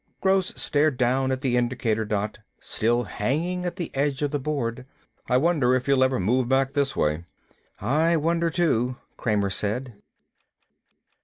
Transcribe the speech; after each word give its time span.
Gross 0.19 0.51
stared 0.55 0.97
down 0.97 1.31
at 1.31 1.41
the 1.41 1.55
indicator 1.55 2.05
dot, 2.05 2.39
still 2.59 3.03
hanging 3.03 3.67
at 3.67 3.75
the 3.75 3.91
edge 3.93 4.23
of 4.23 4.31
the 4.31 4.39
board. 4.39 4.87
"I 5.29 5.37
wonder 5.37 5.75
if 5.75 5.85
he'll 5.85 6.03
ever 6.03 6.19
move 6.19 6.49
back 6.49 6.73
this 6.73 6.95
way." 6.95 7.25
"I 7.79 8.17
wonder, 8.17 8.49
too," 8.49 8.97
Kramer 9.15 9.51
said. 9.51 10.01